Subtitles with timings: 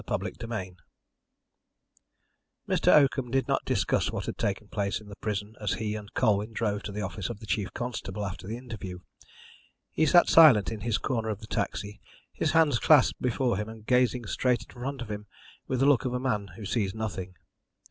[0.09, 0.77] CHAPTER XXIV
[2.67, 2.87] Mr.
[2.87, 6.53] Oakham did not discuss what had taken place in the prison as he and Colwyn
[6.53, 9.01] drove to the office of the chief constable after the interview.
[9.91, 12.01] He sat silent in his corner of the taxi,
[12.33, 15.27] his hands clasped before him, and gazing straight in front of him
[15.67, 17.35] with the look of a man who sees nothing.